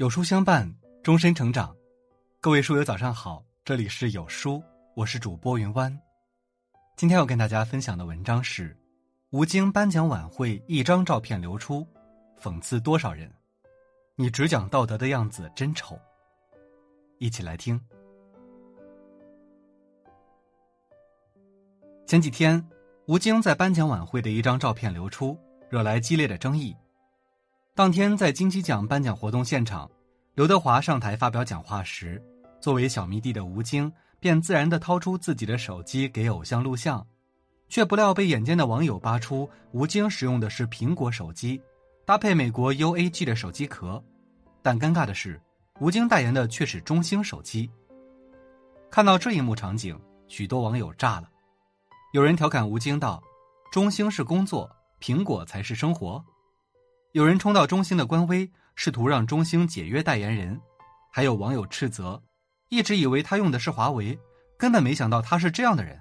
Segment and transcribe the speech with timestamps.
[0.00, 0.66] 有书相伴，
[1.02, 1.76] 终身成长。
[2.40, 4.62] 各位书友早上好，这里是有书，
[4.96, 5.94] 我是主播云湾。
[6.96, 8.74] 今天要跟大家分享的文章是：
[9.28, 11.86] 吴京颁奖晚会一张照片流出，
[12.40, 13.30] 讽刺多少人？
[14.16, 16.00] 你只讲道德的样子真丑。
[17.18, 17.78] 一起来听。
[22.06, 22.66] 前几天，
[23.04, 26.74] 吴京在颁奖晚会的一张照片流出，惹来激烈的争议。
[27.80, 29.90] 当天在金鸡奖颁奖活动现场，
[30.34, 32.22] 刘德华上台发表讲话时，
[32.60, 37.06] 作为小迷弟的吴京便自然地掏出自己的手机给偶像录像，
[37.70, 41.58] 却不料被眼尖的网友扒出吴京使用的是苹果手机，
[42.04, 44.04] 搭配美国 UAG 的手机壳。
[44.60, 45.40] 但尴尬的是，
[45.80, 47.70] 吴京代言的却是中兴手机。
[48.90, 51.30] 看到这一幕场景，许多网友炸了，
[52.12, 53.22] 有人调侃吴京道
[53.72, 54.70] ：“中兴是工作，
[55.00, 56.22] 苹果才是生活。”
[57.12, 60.60] 有人冲到中兴的官微，试图让中兴解约代言人，
[61.10, 62.22] 还有网友斥责，
[62.68, 64.16] 一直以为他用的是华为，
[64.56, 66.00] 根本没想到他是这样的人。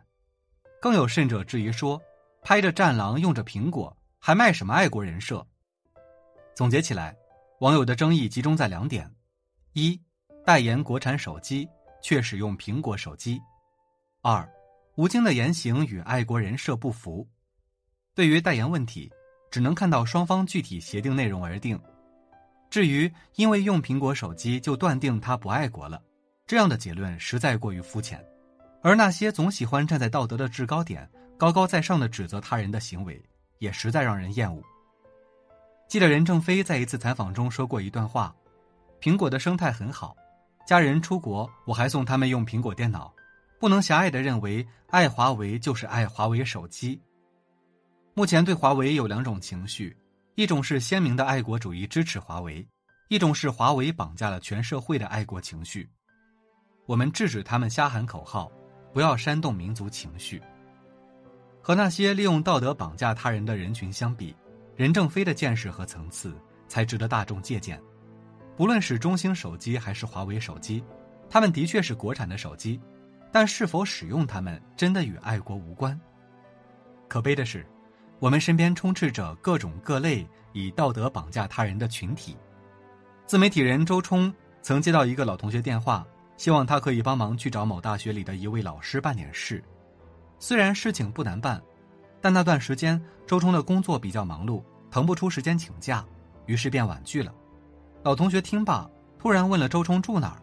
[0.80, 2.00] 更有甚者质疑说，
[2.44, 5.44] 拍着战狼用着苹果，还卖什么爱国人设？
[6.54, 7.18] 总结起来，
[7.62, 9.12] 网友的争议集中在两点：
[9.74, 10.00] 一，
[10.46, 11.68] 代言国产手机
[12.04, 13.40] 却使用苹果手机；
[14.22, 14.48] 二，
[14.96, 17.28] 吴京的言行与爱国人设不符。
[18.14, 19.12] 对于代言问题。
[19.50, 21.80] 只能看到双方具体协定内容而定。
[22.70, 26.02] 至于因为用苹果手机就断定他不爱国了，
[26.46, 28.24] 这样的结论实在过于肤浅。
[28.82, 33.22] 而那些总喜欢站在道德的制高点、高高在上的指责他人的行为，
[33.58, 34.64] 也实在让人厌恶。
[35.88, 38.34] 记得任正非在一次采访中说过一段话
[39.02, 40.16] ：“苹果的生态很好，
[40.66, 43.12] 家人出国我还送他们用苹果电脑，
[43.60, 47.02] 不能狭隘的认为爱华为就是爱华为手机。”
[48.20, 49.96] 目前对华为有两种情绪，
[50.36, 52.68] 一种是鲜明的爱国主义支持华为，
[53.08, 55.90] 一种是华为绑架了全社会的爱国情绪。
[56.86, 58.52] 我们制止他们瞎喊口号，
[58.92, 60.42] 不要煽动民族情绪。
[61.62, 64.36] 和那些利用道德绑架他人的人群相比，
[64.76, 66.36] 任正非的见识和层次
[66.68, 67.82] 才值得大众借鉴。
[68.58, 70.84] 不论是中兴手机还是华为手机，
[71.30, 72.82] 他们的确是国产的手机，
[73.32, 75.98] 但是否使用它们真的与爱国无关？
[77.08, 77.66] 可悲的是。
[78.20, 82.36] 我们身边充斥着各种各类以道德绑架他人的群体。
[83.26, 89.64] 自媒体人周冲曾接到一个老同学电话，希望他可以帮忙去找某大学里的一位老师办点事。
[90.38, 91.62] 虽然事情不难办，
[92.20, 96.06] 但那段时间周冲的工作比较忙碌，腾不出时间请假，
[96.46, 97.34] 于是便婉拒了。
[98.04, 100.42] 老同学听罢，突然问了周冲住哪儿。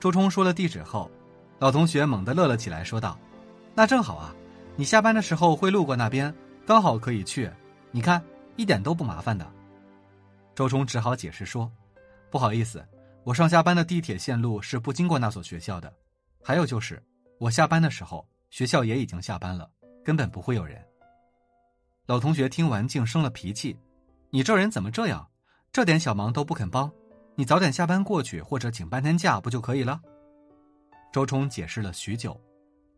[0.00, 1.10] 周冲说了地址后，
[1.58, 3.18] 老同学猛地乐了起来，说道
[3.74, 4.34] ：“那正好啊，
[4.76, 6.32] 你下班的时候会路过那边。”
[6.66, 7.50] 刚好可以去，
[7.90, 8.22] 你看
[8.56, 9.46] 一点都不麻烦的。
[10.54, 11.70] 周冲只好解释说
[12.30, 12.82] ：“不好意思，
[13.22, 15.92] 我上下班的地铁线路是不经过那所学校的。
[16.42, 17.02] 还有就是，
[17.38, 19.70] 我下班的时候学校也已经下班了，
[20.02, 20.82] 根本不会有人。”
[22.06, 23.78] 老同学听完竟生了脾气
[24.30, 25.28] ：“你这人怎么这样？
[25.70, 26.90] 这点小忙都不肯帮？
[27.34, 30.00] 你早点下班过去，或者请半天假不就可以了？”
[31.12, 32.40] 周冲解释了许久，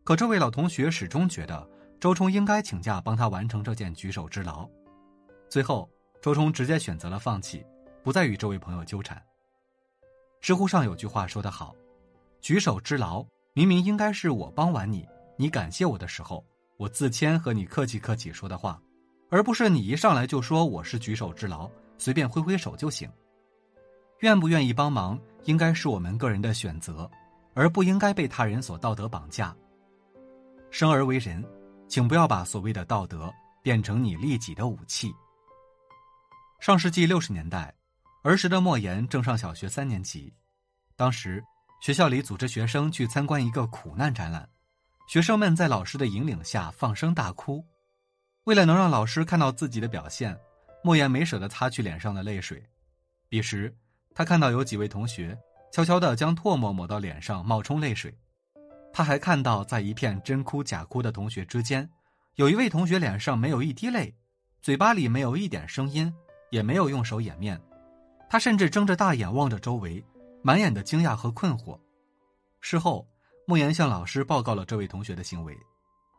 [0.05, 1.67] 可这位老同学始终觉得。
[1.99, 4.69] 周冲应该请假帮他完成这件举手之劳，
[5.49, 5.89] 最后
[6.21, 7.65] 周冲直接选择了放弃，
[8.03, 9.19] 不再与这位朋友纠缠。
[10.39, 11.75] 知乎上有句话说得好
[12.39, 15.07] ：“举手之劳明明应该是我帮完你，
[15.37, 16.45] 你感谢我的时候，
[16.77, 18.79] 我自谦和你客气客气说的话，
[19.31, 23.09] 而不是你一上来就说我是举手之劳，随便挥挥手就行。
[24.19, 27.09] 愿不愿意帮忙，应该是我们个人的选择，
[27.55, 29.55] 而不应该被他人所道德绑架。
[30.69, 31.43] 生而为人。”
[31.87, 35.13] 请不要把所谓的道德变成你利己的武器。
[36.59, 37.73] 上世纪六十年代，
[38.23, 40.33] 儿时的莫言正上小学三年级，
[40.95, 41.43] 当时
[41.81, 44.47] 学校里组织学生去参观一个苦难展览，
[45.07, 47.63] 学生们在老师的引领下放声大哭。
[48.45, 50.37] 为了能让老师看到自己的表现，
[50.83, 52.63] 莫言没舍得擦去脸上的泪水。
[53.29, 53.75] 彼时，
[54.15, 55.37] 他看到有几位同学
[55.71, 58.17] 悄悄地将唾沫抹到脸上，冒充泪水。
[58.97, 61.87] 他还看到，在一片真哭假哭的同学之间，
[62.33, 64.11] 有一位同学脸上没有一滴泪，
[64.59, 66.11] 嘴巴里没有一点声音，
[66.49, 67.61] 也没有用手掩面。
[68.27, 70.03] 他甚至睁着大眼望着周围，
[70.41, 71.79] 满眼的惊讶和困惑。
[72.59, 73.07] 事后，
[73.45, 75.55] 莫言向老师报告了这位同学的行为，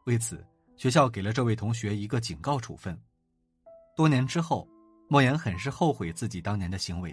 [0.06, 0.46] 为此，
[0.76, 2.96] 学校给了这位同学一个警告处分。
[3.96, 4.68] 多年之后，
[5.08, 7.12] 莫言很是后悔自己当年的行为。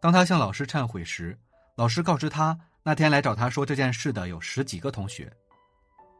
[0.00, 1.38] 当他向老师忏悔时，
[1.76, 2.58] 老师告知他。
[2.90, 5.32] 那天来找他说这件事的有十几个同学，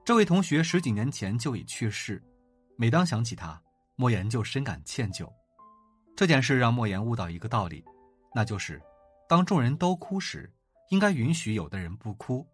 [0.05, 2.23] 这位同学十几年前就已去世。
[2.77, 3.61] 每当想起他，
[3.97, 5.29] 莫言就深感歉疚。
[6.15, 7.85] 这件事让莫言悟到一个道理，
[8.33, 8.81] 那就是，
[9.29, 10.49] 当众人都哭时，
[10.91, 12.47] 应该允许有的人不哭；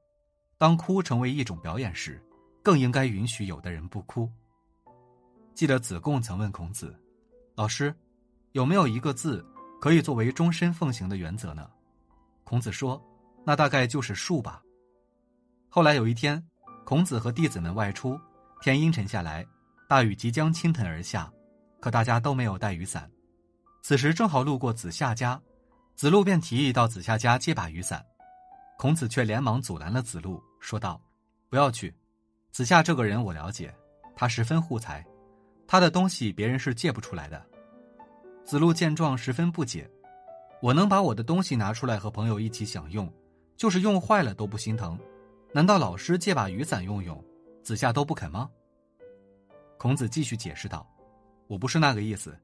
[0.56, 2.18] 当哭成为一种表演时，
[2.62, 4.32] 更应该允许有的人不哭。
[5.54, 6.98] 记得子贡曾问孔子
[7.54, 7.94] ：“老师，
[8.52, 9.46] 有没有一个字
[9.78, 11.70] 可以作为终身奉行的原则呢？”
[12.44, 12.98] 孔子说
[13.46, 14.60] ：“那大概就是树吧。”
[15.70, 16.42] 后来有一天，
[16.84, 18.18] 孔子和弟子们外出，
[18.60, 19.46] 天阴沉下来，
[19.88, 21.32] 大雨即将倾盆而下，
[21.80, 23.10] 可大家都没有带雨伞。
[23.82, 25.40] 此时正好路过子夏家。
[25.94, 28.04] 子路便提议到子夏家借把雨伞，
[28.76, 31.00] 孔子却连忙阻拦了子路，说道
[31.48, 31.94] ：“不要去，
[32.52, 33.74] 子夏这个人我了解，
[34.14, 35.02] 他十分护财，
[35.66, 37.42] 他的东西别人是借不出来的。”
[38.44, 39.90] 子路见状十分不解
[40.60, 43.10] ：“我能把我的东西拿出来和朋友一起享用，
[43.56, 44.98] 就是用坏了都不心疼，
[45.52, 47.22] 难道老师借把雨伞用用，
[47.62, 48.50] 子夏都不肯吗？”
[49.78, 50.86] 孔子继续解释道
[51.48, 52.36] ：“我不是那个意思。”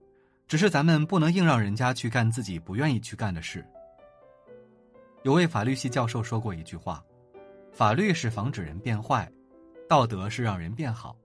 [0.49, 3.67] 只是咱们不能硬让人家去干自己不愿意去干的事。
[5.23, 7.03] 有位法律系教授说过一句话
[7.73, 9.31] ：“法律是防止人变坏，
[9.88, 11.17] 道德是让人变好。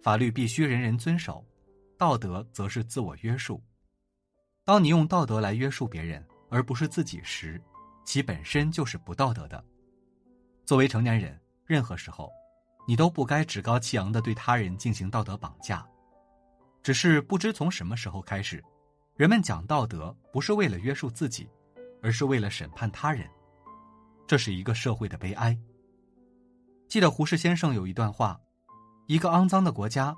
[0.00, 1.44] 法律必须人人遵守，
[1.98, 3.62] 道德则是自我约束。
[4.64, 7.60] 当你用道德来约束别人，而不是自己时，
[8.04, 9.64] 其本身就是不道德的。
[10.64, 12.30] 作为成年人，任何时候，
[12.86, 15.86] 你都不该趾高气扬的对他人进行道德绑架。
[16.82, 18.62] 只是不知从什么时候开始。”
[19.16, 21.46] 人们讲道德不是为了约束自己，
[22.02, 23.28] 而是为了审判他人，
[24.26, 25.54] 这是一个社会的悲哀。
[26.88, 28.40] 记得胡适先生有一段话：
[29.08, 30.16] 一个肮脏的国家，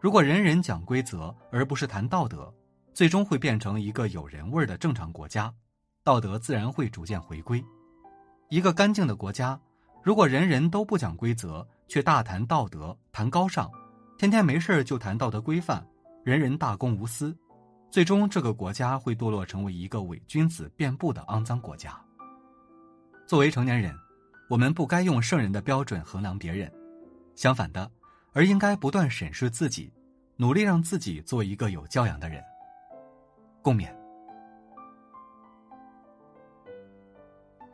[0.00, 2.54] 如果人人讲规则而不是谈道德，
[2.92, 5.52] 最终会变成一个有人味儿的正常国家，
[6.04, 7.64] 道德自然会逐渐回归。
[8.50, 9.58] 一个干净的国家，
[10.02, 13.70] 如果人人都不讲规则，却大谈道德、谈高尚，
[14.18, 15.84] 天天没事就谈道德规范，
[16.22, 17.34] 人人大公无私。
[17.90, 21.98] 最终，这个国家会堕落成为一个伪君子遍布的肮脏国家。
[23.26, 23.96] 作为成年人，
[24.50, 26.70] 我们不该用圣人的标准衡量别人，
[27.34, 27.90] 相反的，
[28.34, 29.90] 而应该不断审视自己，
[30.36, 32.44] 努力让自己做一个有教养的人。
[33.62, 34.03] 共勉。